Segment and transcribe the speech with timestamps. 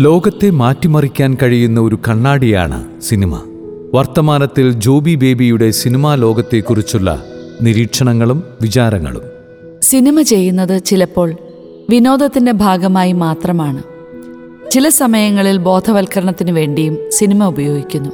[0.00, 3.42] ലോകത്തെ മാറ്റിമറിക്കാൻ കഴിയുന്ന ഒരു കണ്ണാടിയാണ് സിനിമ.
[3.94, 7.24] വർത്തമാനത്തിൽ ജോബി ബേബിയുടെ സിനിമാ ലോകത്തെക്കുറിച്ചുള്ള
[7.62, 9.22] നിരീക്ഷണങ്ങളും വിചാരങ്ങളും.
[9.82, 11.34] സിനിമ ചെയ്യുന്നത് ചിലപ്പോൾ
[11.90, 13.82] വിനോദത്തിന്റെ ഭാഗമായി മാത്രമാണ്.
[14.70, 18.10] ചില സമയങ്ങളിൽ ബോധവൽക്കരണത്തിന് വേണ്ടിയും സിനിമ ഉപയോഗിക്കുന്നു.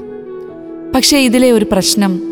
[0.95, 2.23] പക്ഷേ ഇതിലെ ഒരു പ്രശ്നം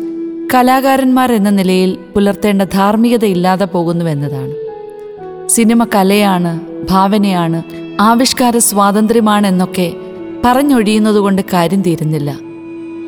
[0.53, 4.53] കലാകാരന്മാർ എന്ന നിലയിൽ പുലർത്തേണ്ട ധാർമ്മികത ഇല്ലാതെ പോകുന്നുവെന്നതാണ്.
[5.49, 7.63] സിനിമ കലയാണ് ഭാവനയാണ്
[8.01, 9.93] ആവിഷ്കാര സ്വാതന്ത്ര്യമാണെന്നൊക്കെ
[10.45, 12.39] പറഞ്ഞൊഴിയുന്നതുകൊണ്ട് കാര്യം തീരുന്നില്ല.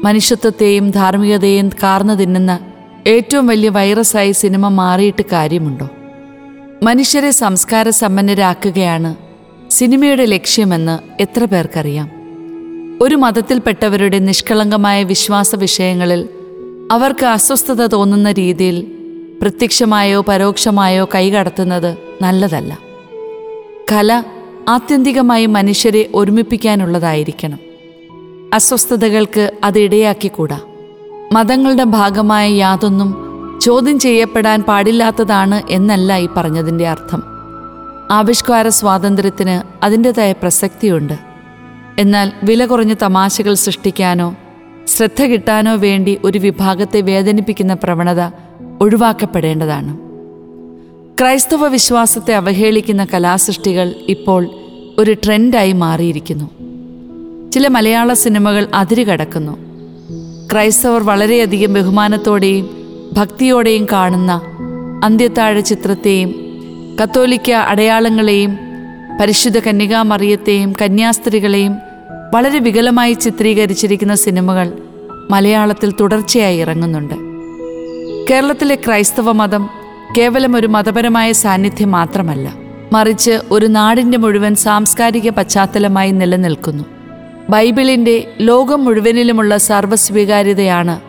[0.03, 2.59] മനുഷ്യത്വത്തെയും ധാർമ്മികതയെയും കാർന്നു തിന്നുന്ന
[3.07, 5.89] ഏറ്റവും വലിയ വൈറസായി സിനിമ മാറിയിട്ട് കാര്യമുണ്ടോ?
[6.83, 9.15] മനുഷ്യരെ സംസ്കാര സമ്പന്നരാക്കുകയാണ്
[9.69, 12.09] സിനിമയുടെ ലക്ഷ്യമെന്ന് എത്ര പേർക്കറിയാം?
[13.01, 16.29] ഒരു മതത്തിൽപ്പെട്ടവരുടെ നിഷ്കളങ്കമായ വിശ്വാസ വിഷയങ്ങളിൽ
[16.91, 18.91] അവർക്ക് അസ്വസ്ഥത തോന്നുന്ന രീതിയിൽ
[19.41, 22.77] പ്രത്യക്ഷമായോ പരോക്ഷമായോ കൈകടത്തുന്നത് നല്ലതല്ല.
[23.91, 24.23] കല
[24.69, 27.59] ആത്യന്തികമായി മനുഷ്യരെ ഒരുമിപ്പിക്കാനുള്ളതായിരിക്കണം.
[28.53, 30.59] അസ്വസ്ഥതകൾക്ക് അത് ഇടയാക്കിക്കൂടാ.
[31.33, 33.29] മതങ്ങളുടെ ഭാഗമായ യാതൊന്നും
[33.61, 37.23] ചോദ്യം ചെയ്യപ്പെടാൻ പാടില്ലാത്തതാണ് എന്നല്ല ഈ പറഞ്ഞതിന്റെ അർത്ഥം.
[38.11, 41.13] ആവിഷ്കാര സ്വാതന്ത്ര്യത്തിന് അതിന്റെതായ പ്രസക്തിയുണ്ട്.
[41.99, 44.35] എന്നാൽ വില കുറഞ്ഞ തമാശകൾ സൃഷ്ടിക്കാനോ
[44.87, 48.29] ശ്രദ്ധ കിട്ടാനോ വേണ്ടി ഒരു വിഭാഗത്തെ വേദനിപ്പിക്കുന്ന പ്രവണത
[48.81, 50.08] ഒഴിവാക്കപ്പെടേണ്ടതാണ്.
[51.21, 54.47] ക്രൈസ്തവ വിശ്വാസത്തെ അവഹേളിക്കുന്ന കലാസൃഷ്ടികൾ ഇപ്പോൾ
[54.97, 56.49] ഒരു ട്രെൻഡായി മാറിയിരിക്കുന്നു.
[57.51, 59.57] ചില മലയാള സിനിമകൾ അതിരുകടക്കുന്നു.
[60.51, 62.69] ക്രൈസ്തവർ വളരെയധികം ബഹുമാനത്തോടെയും
[63.13, 64.41] ഭക്തിയോടെയും കാണുന്ന
[65.03, 66.35] അന്ത്യത്താഴ ചിത്രത്തെയും
[67.03, 68.57] കത്തോലിക്ക അടയാളങ്ങളെയും
[69.21, 71.75] പരിശുദ്ധ കന്യകാമറിയത്തെയും കന്യാസ്ത്രീകളെയും
[72.33, 74.73] വളരെ വികലമായി ചിത്രീകരിച്ചിരിക്കുന്ന സിനിമകൾ
[75.29, 77.15] മലയാളത്തിൽ തുടർച്ചയായി ഇറങ്ങുന്നുണ്ട്.
[78.31, 79.78] കേരളത്തിലെ ക്രൈസ്തവ മതം
[80.17, 82.53] കേവലം ഒരു മതപരമായ സാന്നിധ്യം മാത്രമല്ല
[82.93, 86.83] മറിച്ച് ഒരു നാടിന്റെ മുഴുവൻ സാംസ്കാരിക പശ്ചാത്തലമായി നിലനിൽക്കുന്നു.
[87.49, 90.99] ബൈബിളിന്റെ ലോകം മുഴുവനിലുമുള്ള സർവസ്വീകാര്യതയാണ്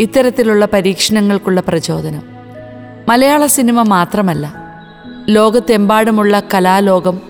[0.00, 2.22] ഇത്തരത്തിലുള്ള പരീക്ഷണങ്ങൾക്കുള്ള പ്രചോദനം.
[3.08, 4.54] മലയാള സിനിമ മാത്രമല്ല
[5.28, 7.20] ലോകത്തെമ്പാടുമുള്ള കലാലോകം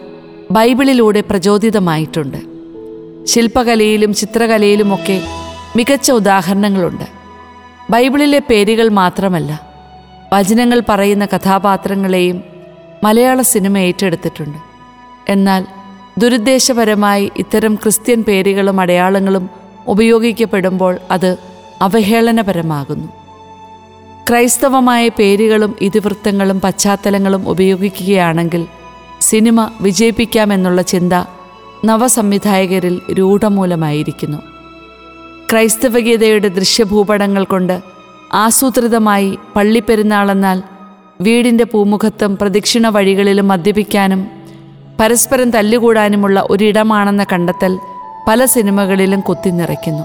[0.50, 2.38] ബൈബിളിലൂടെ പ്രചോദിതമായിട്ടുണ്ട്.
[3.24, 5.22] ശില്പകലയിലും ചിത്രകലയിലുമൊക്കെ
[5.76, 7.04] മികച്ച ഉദാഹരണങ്ങളുണ്ട്.
[7.90, 9.73] ബൈബിളിലെ പേരുകൾ മാത്രമല്ല
[10.34, 12.42] വചനങ്ങൾ പറയുന്ന കഥാപാത്രങ്ങളെയും
[13.04, 14.58] മലയാള സിനിമ ഏറ്റെടുത്തിട്ടുണ്ട്.
[15.28, 15.66] എന്നാൽ
[16.18, 19.50] ദുരുദ്ദേശപരമായി ഇത്തരം ക്രിസ്ത്യൻ പേരുകളും അടയാളങ്ങളും
[19.88, 21.36] ഉപയോഗിക്കപ്പെടുമ്പോൾ അത്
[21.80, 23.08] അവഹേളനപരമാകുന്നു.
[24.28, 28.66] ക്രൈസ്തവമായ പേരുകളും ഇതിവൃത്തങ്ങളും പശ്ചാത്തലങ്ങളും ഉപയോഗിക്കുകയാണെങ്കിൽ
[29.20, 31.12] സിനിമ വിജയിപ്പിക്കാമെന്നുള്ള ചിന്ത
[31.84, 34.38] നവസംവിധായകരിൽ രൂഢമൂലമായിരിക്കുന്നു.
[35.50, 37.93] ക്രൈസ്തവഗീതയുടെ ദൃശ്യഭൂപടങ്ങൾ കൊണ്ട്
[38.34, 40.62] ആസൂത്രിതമായി പള്ളിപ്പെരുന്നാളെന്നാൽ
[41.20, 44.28] വീടിന്റെ പൂമുഖത്തും പ്രദക്ഷിണ വഴികളിലും മദ്യപിക്കാനും
[45.00, 47.78] പരസ്പരം തല്ലുകൂടാനുമുള്ള ഒരിടമാണെന്ന കണ്ടെത്തൽ
[48.28, 50.02] പല സിനിമകളിലും കുത്തിനിറയ്ക്കുന്നു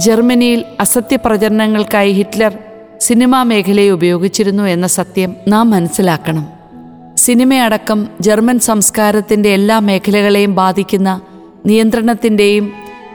[0.00, 2.58] ജർമ്മനിയിൽ അസത്യപ്രചരണങ്ങൾക്കായി ഹിറ്റ്ലർ
[3.00, 6.48] സിനിമാ മേഖലയെ ഉപയോഗിച്ചിരുന്നു എന്ന സത്യം നാം മനസ്സിലാക്കണം.
[7.16, 11.20] സിനിമയടക്കം ജർമ്മൻ സംസ്കാരത്തിന്റെ എല്ലാ മേഖലകളെയും ബാധിക്കുന്ന
[11.66, 12.72] നിയന്ത്രണത്തിന്റെയും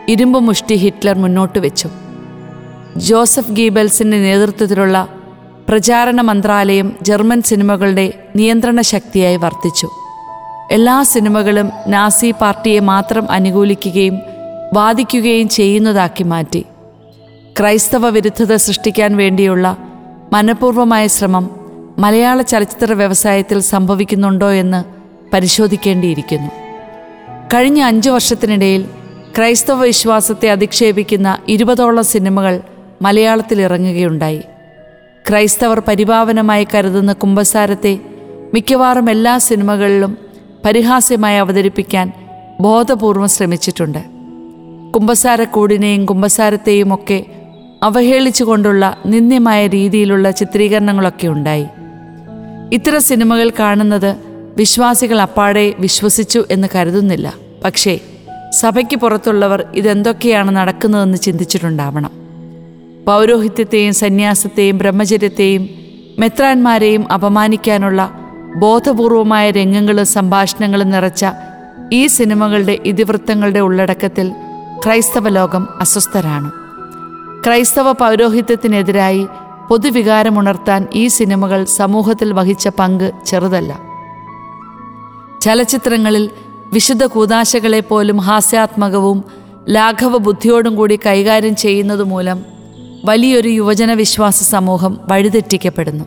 [0.08, 1.90] ഇരുമ്പ് മുഷ്ടി ഹിറ്റ്ലർ മുന്നോട്ട് വെച്ചു
[2.98, 5.08] ജോസഫ് ഗീബൽസിന്റെ നേതൃത്വത്തിലുള്ള
[5.70, 9.90] പ്രചാരണ മന്ത്രാലയം ജർമ്മൻ സിനിമകളുടെ നിയന്ത്രണ ശക്തിയായി വർത്തിച്ചു.
[10.72, 14.20] എല്ലാ സിനിമകളും നാസി പാർട്ടിയെ മാത്രം അനുകൂലിക്കുകയും
[14.74, 16.66] വാദിക്കുകയും ചെയ്യുന്നതാക്കി മാറ്റി.
[17.60, 19.78] ക്രൈസ്തവ വിരുദ്ധത സൃഷ്ടിക്കാൻ വേണ്ടിയുള്ള
[20.34, 21.50] മനഃപൂർവമായ ശ്രമം
[21.98, 24.84] മലയാള ചലച്ചിത്ര വ്യവസായത്തിൽ സംഭവിക്കുന്നുണ്ടോ എന്ന്
[25.34, 26.52] പരിശോധിക്കേണ്ടിയിരിക്കുന്നു.
[27.54, 28.86] കഴിഞ്ഞ അഞ്ചു വർഷത്തിനിടയിൽ
[29.38, 32.62] ക്രൈസ്തവ വിശ്വാസത്തെ അധിക്ഷേപിക്കുന്ന ഇരുപതോളം സിനിമകൾ
[33.02, 34.42] മലയാളത്തിൽ ഇറങ്ങുകയുണ്ടായി.
[35.30, 38.00] ക്രൈസ്തവർ പരിഭാവനമായി കരുതുന്ന കുംഭസാരത്തെ
[38.54, 40.18] മിക്കവാറും എല്ലാ സിനിമകളിലും
[40.66, 42.12] പരിഹാസ്യമായി അവതരിപ്പിക്കാൻ
[42.60, 43.98] ബോധപൂർവം ശ്രമിച്ചിട്ടുണ്ട്.
[44.96, 47.26] കുംഭസാരക്കൂടിനെയും കുംഭസാരത്തെയും ഒക്കെ
[47.84, 51.68] അവഹേളിച്ചുകൊണ്ടുള്ള നിന്ദ്യമായ രീതിയിലുള്ള ചിത്രീകരണങ്ങളൊക്കെ ഉണ്ടായി.
[52.74, 54.16] ഇത്തരം സിനിമകൾ കാണുന്നത്
[54.58, 57.34] വിശ്വാസികൾ അപ്പാടെ വിശ്വസിച്ചു എന്ന് കരുതുന്നില്ല.
[57.64, 58.00] പക്ഷേ
[58.60, 62.27] സഭയ്ക്ക് പുറത്തുള്ളവർ ഇതെന്തൊക്കെയാണ് നടക്കുന്നതെന്ന് ചിന്തിച്ചിട്ടുണ്ടാവണം.
[63.08, 65.70] പൗരോഹിത്യത്തെയും സന്യാസത്തെയും ബ്രഹ്മചര്യത്തെയും
[66.20, 68.10] മെത്രാന്മാരെയും അപമാനിക്കാനുള്ള
[68.56, 71.26] ബോധപൂർവമായ രംഗങ്ങളും സംഭാഷണങ്ങളും നിറച്ച
[71.94, 74.32] ഈ സിനിമകളുടെ ഇതിവൃത്തങ്ങളുടെ ഉള്ളടക്കത്തിൽ
[74.86, 76.52] ക്രൈസ്തവ ലോകം അസ്വസ്ഥരാണ്.
[77.46, 79.28] ക്രൈസ്തവ പൗരോഹിത്യത്തിനെതിരായി
[79.70, 83.80] പൊതുവികാരമുണർത്താൻ ഈ സിനിമകൾ സമൂഹത്തിൽ വഹിച്ച പങ്ക് ചെറുതല്ല.
[85.42, 86.30] ചലച്ചിത്രങ്ങളിൽ
[86.74, 89.24] വിശുദ്ധ കൂതാശകളെപ്പോലും ഹാസ്യാത്മകവും
[89.70, 92.57] ലാഘവ ബുദ്ധിയോടും കൂടി കൈകാര്യം ചെയ്യുന്നതുമൂലം
[93.08, 96.06] വലിയൊരു യുവജന വിശ്വാസ സമൂഹം വഴിതെറ്റിക്കപ്പെടുന്നു.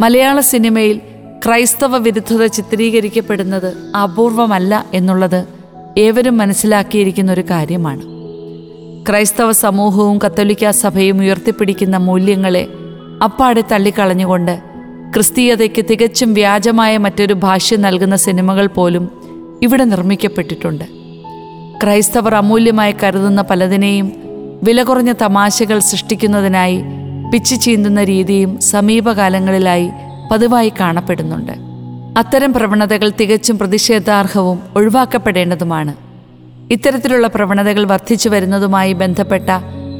[0.00, 1.00] മലയാള സിനിമയിൽ
[1.46, 5.46] ക്രൈസ്തവ വിരുദ്ധത ചിത്രീകരിക്കപ്പെടുന്നത് അപൂർവമല്ല എന്നുള്ളത്
[5.98, 8.02] ഏവരും മനസ്സിലാക്കിയിരിക്കുന്ന ഒരു കാര്യമാണ്.
[9.08, 12.68] ക്രൈസ്തവ സമൂഹവും കത്തോലിക്ക സഭയും ഉയർത്തിപ്പിടിക്കുന്ന മൂല്യങ്ങളെ
[13.24, 14.58] അപ്പാടെ തള്ളിക്കളഞ്ഞുകൊണ്ട്
[15.14, 19.10] ക്രിസ്തീയതയ്ക്ക് തികച്ചും വ്യാജമായ മറ്റൊരു ഭാഷ്യം നൽകുന്ന സിനിമകൾ പോലും
[19.62, 20.84] ഇവിടെ നിർമ്മിക്കപ്പെട്ടിട്ടുണ്ട്.
[21.82, 24.23] ക്രൈസ്തവർ അമൂല്യമായി കരുതുന്ന പലതിനെയും
[24.64, 26.82] വില കുറഞ്ഞ തമാശകൾ സൃഷ്ടിക്കുന്നതിനായി
[27.32, 29.90] പിച്ചു ചീന്തുന്ന രീതിയും സമീപകാലങ്ങളിലായി
[30.32, 31.52] പതിവായി കാണപ്പെടുന്നുണ്ട്.
[32.18, 35.94] അത്തരം പ്രവണതകൾ തികച്ചും പ്രതിഷേധാർഹവും ഒഴിവാക്കപ്പെടേണ്ടതുമാണ്.
[36.72, 39.50] ഇത്തരത്തിലുള്ള പ്രവണതകൾ വർദ്ധിച്ചു വരുന്നതുമായി ബന്ധപ്പെട്ട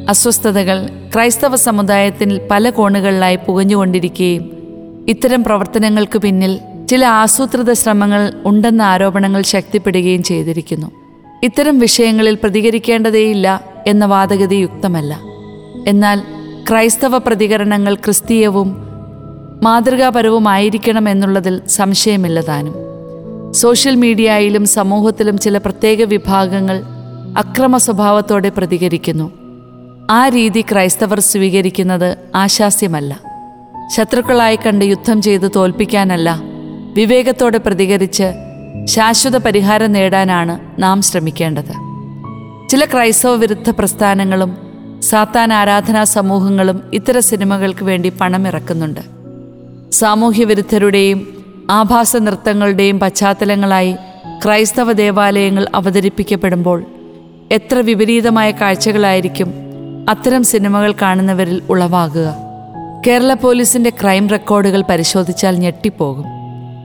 [0.08, 4.44] അസ്വസ്ഥതകൾ ക്രൈസ്തവ സമുദായത്തിൽ പല കോണുകളിലായി പുകഞ്ഞുകൊണ്ടിരിക്കുകയും
[5.08, 6.58] ഇത്തരം പ്രവർത്തനങ്ങൾക്ക് പിന്നിൽ
[6.90, 10.90] ചില ആസൂത്രിത ശ്രമങ്ങൾ ഉണ്ടെന്ന ആരോപണങ്ങൾ ശക്തിപ്പെടുകയും ചെയ്തിരിക്കുന്നു.
[11.42, 13.73] ഇത്തരം വിഷയങ്ങളിൽ പ്രതികരിക്കേണ്ടതേയില്ല.
[13.86, 15.20] എന്ന വാദഗതി യുക്തമല്ല
[15.86, 16.22] എന്നാൽ
[16.70, 18.76] ക്രൈസ്തവ പ്രതികരണങ്ങൾ ക്രിസ്തീയവും
[19.62, 22.74] മാതൃകാപരവുമായിരിക്കണം എന്നുള്ളതിൽ സംശയമില്ല താനും.
[23.52, 26.82] സോഷ്യൽ മീഡിയയിലും സമൂഹത്തിലും ചില പ്രത്യേക വിഭാഗങ്ങൾ
[27.38, 29.32] അക്രമ സ്വഭാവത്തോടെ പ്രതികരിക്കുന്നു.
[30.10, 33.20] ആ രീതി ക്രൈസ്തവർ സ്വീകരിക്കുന്നത് ആശാസ്യമല്ല.
[33.96, 36.40] ശത്രുക്കളായി കണ്ട് യുദ്ധം ചെയ്ത് തോൽപ്പിക്കാനല്ല
[36.94, 38.32] വിവേകത്തോടെ പ്രതികരിച്ച്
[38.84, 41.83] ശാശ്വത പരിഹാരം നേടാനാണ് നാം ശ്രമിക്കേണ്ടത്.
[42.70, 44.56] ചില ക്രൈസ്തവ വിരുദ്ധ പ്രസ്ഥാനങ്ങളും
[45.00, 49.00] സാത്താൻ ആരാധനാ സമൂഹങ്ങളും ഇത്തരം സിനിമകൾക്ക് വേണ്ടി പണം ഇറക്കുന്നുണ്ട്.
[49.90, 53.96] സാമൂഹ്യ വിരുദ്ധരുടെയും ആഭാസ നൃത്തങ്ങളുടെയും പശ്ചാത്തലങ്ങളായി
[54.44, 56.84] ക്രൈസ്തവ ദേവാലയങ്ങൾ അവതരിപ്പിക്കപ്പെടുമ്പോൾ
[57.52, 59.54] എത്ര വിപരീതമായ കാഴ്ചകളായിരിക്കും
[60.08, 62.36] അത്തരം സിനിമകൾ കാണുന്നവരിൽ ഉളവാകുക.
[63.06, 66.24] കേരള പോലീസിന്റെ ക്രൈം റെക്കോർഡുകൾ പരിശോധിച്ചാൽ ഞെട്ടിപ്പോകും.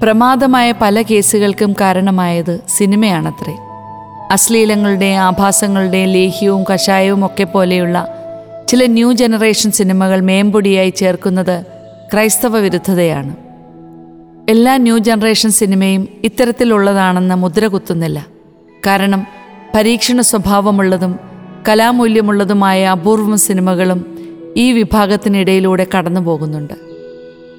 [0.04, 3.69] പ്രമാദമായ പല കേസുകൾക്കും കാരണമായത് സിനിമയാണത്രേ.
[4.32, 8.08] അശ്ലീലങ്ങളുടെയും ആഭാസങ്ങളുടെ ലേഹ്യവും കഷായവും ഒക്കെ പോലെയുള്ള
[8.68, 11.66] ചില ന്യൂ ജനറേഷൻ സിനിമകൾ മേമ്പൊടിയായി ചേർക്കുന്നത്
[12.14, 13.36] ക്രൈസ്തവ വിരുദ്ധതയാണ്.
[14.50, 18.28] എല്ലാ ന്യൂ ജനറേഷൻ സിനിമയും ഇത്തരത്തിലുള്ളതാണെന്ന് മുദ്ര കുത്തുന്നില്ല.
[18.88, 19.28] കാരണം
[19.76, 21.20] പരീക്ഷണ സ്വഭാവമുള്ളതും
[21.70, 24.16] കലാമൂല്യമുള്ളതുമായ അപൂർവം സിനിമകളും
[24.58, 26.74] ഈ വിഭാഗത്തിനിടയിലൂടെ കടന്നു പോകുന്നുണ്ട്.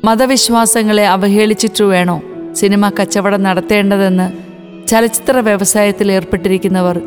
[0.05, 2.23] മതവിശ്വാസങ്ങളെ അവഹേളിച്ചിട്ടു വേണോ
[2.55, 4.50] സിനിമ കച്ചവടം നടത്തേണ്ടതെന്ന്
[4.91, 6.99] ചലച്ചിത്ര വ്യവസായത്തിൽ ഏർപ്പെട്ടിരിക്കുന്നവർ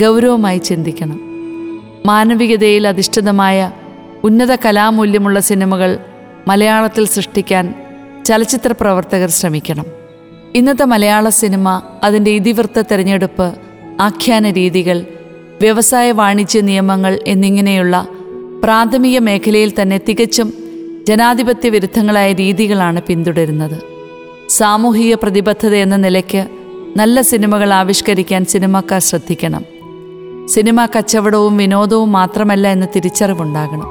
[0.00, 1.20] ഗൗരവമായി ചിന്തിക്കണം.
[2.06, 3.72] മാനവികതയിൽ അധിഷ്ഠിതമായ
[4.24, 5.98] ഉന്നത കലാമൂല്യമുള്ള സിനിമകൾ
[6.48, 7.74] മലയാളത്തിൽ സൃഷ്ടിക്കാൻ
[8.24, 9.84] ചലച്ചിത്ര പ്രവർത്തകർ ശ്രമിക്കണം.
[10.54, 13.54] ഇന്നത്തെ മലയാള സിനിമ അതിന്റെ ഇതിവൃത്ത തിരഞ്ഞെടുപ്പ്
[14.00, 15.06] ആഖ്യാന രീതികൾ
[15.60, 18.08] വ്യവസായ വാണിജ്യ നിയമങ്ങൾ എന്നിങ്ങനെയുള്ള
[18.62, 20.54] പ്രാഥമിക മേഖലയിൽ തന്നെ തികച്ചും
[21.08, 23.82] ജനാധിപത്യ വിരുദ്ധങ്ങളായ രീതികളാണ് പിന്തുടരുന്നത്.
[24.48, 26.59] സാമൂഹിക പ്രതിബദ്ധത എന്ന നിലയ്ക്ക്
[27.00, 29.64] നല്ല സിനിമകൾ ആവിഷ്കരിക്കാൻ സിനിമാക്കാർ ശ്രദ്ധിക്കണം.
[30.48, 33.86] സിനിമ കച്ചവടവും വിനോദവും മാത്രമല്ല എന്ന് തിരിച്ചറിവുണ്ടാകണം.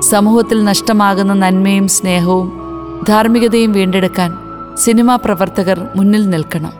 [0.00, 2.60] സമൂഹത്തിൽ നഷ്ടമാകുന്ന നന്മയും സ്നേഹവും
[3.08, 4.34] ധാർമ്മികതയും വീണ്ടെടുക്കാൻ
[4.76, 6.72] സിനിമാ പ്രവർത്തകർ മുന്നിൽ നിൽക്കണം.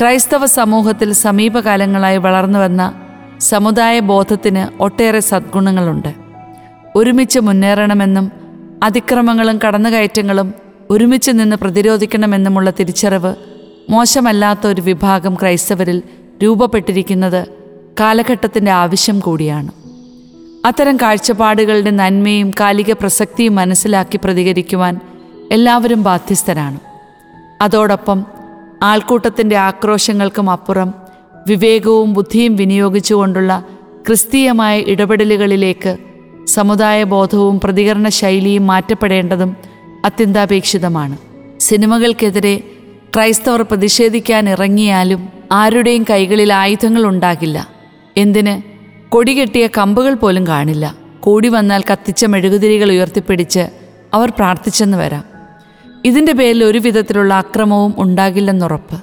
[0.00, 2.94] ക്രൈസ്തവ സമൂഹത്തിൽ സമീപകാലങ്ങളായി വളർന്നു വന്ന
[3.40, 6.14] സമുദായ ബോധത്തിന് ഒട്ടേറെ സദ്ഗുണങ്ങളുണ്ട്.
[6.96, 8.32] ഒരുമിച്ച് മുന്നേറണമെന്നും
[8.82, 10.54] അതിക്രമങ്ങളും കടന്നുകയറ്റങ്ങളും
[10.90, 13.34] ഒരുമിച്ച് നിന്ന് പ്രതിരോധിക്കണമെന്നുമുള്ള തിരിച്ചറിവ്
[13.90, 16.02] മോശമല്ലാത്ത ഒരു വിഭാഗം ക്രൈസ്തവരിൽ
[16.42, 17.46] രൂപപ്പെട്ടിരിക്കുന്നത്
[18.00, 19.70] കാലഘട്ടത്തിന്റെ ആവശ്യം കൂടിയാണ്.
[20.66, 25.00] അത്തരം കാഴ്ചപ്പാടുകളുടെ നന്മയും കാലിക പ്രസക്തിയും മനസ്സിലാക്കി പ്രതികരിക്കുവാൻ
[25.50, 26.80] എല്ലാവരും ബാധ്യസ്ഥരാണ്.
[27.62, 28.26] അതോടൊപ്പം
[28.82, 30.94] ആൾക്കൂട്ടത്തിന്റെ ആക്രോശങ്ങൾക്കും അപ്പുറം
[31.48, 33.64] വിവേകവും ബുദ്ധിയും വിനിയോഗിച്ചുകൊണ്ടുള്ള
[34.06, 35.96] ക്രിസ്തീയമായ ഇടപെടലുകളിലേക്ക്
[36.46, 39.56] സമുദായ ബോധവും പ്രതികരണ ശൈലിയും മാറ്റപ്പെടേണ്ടതും
[40.04, 41.16] അത്യന്താപേക്ഷിതമാണ്.
[41.60, 42.60] സിനിമകൾക്കെതിരെ
[43.16, 47.68] ക്രൈസ്തവർ പ്രതിഷേധിക്കാൻ ഇറങ്ങിയാലും ആരുടെയും കൈകളിൽ ആയുധങ്ങൾ ഉണ്ടാകില്ല.
[48.16, 48.62] എന്തിന്?
[49.08, 50.94] കൊടികെട്ടിയ കമ്പുകൾ പോലും കാണില്ല.
[51.20, 53.66] കൂടി വന്നാൽ കത്തിച്ച മെഴുകുതിരികൾ ഉയർത്തിപ്പിടിച്ച്
[54.14, 55.24] അവർ പ്രാർത്ഥിച്ചെന്ന് വരാം.
[56.04, 59.02] ഇതിന്റെ പേരിൽ ഒരു വിധത്തിലുള്ള അക്രമവും ഉണ്ടാകില്ലെന്നുറപ്പ്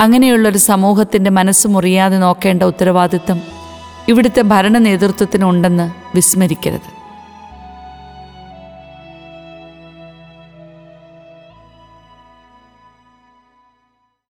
[0.00, 3.40] അങ്ങനെയുള്ളൊരു സമൂഹത്തിന്റെ മനസ്സ് മുറിയാതെ നോക്കേണ്ട ഉത്തരവാദിത്തം
[4.08, 6.97] ഇവിടുത്തെ ഭരണ നേതൃത്വത്തിനുണ്ടെന്ന് വിസ്മരിക്കരുത്.